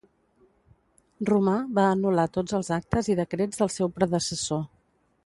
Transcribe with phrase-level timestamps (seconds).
[1.29, 4.65] Romà va anul·lar tots els actes i decrets del seu predecessor.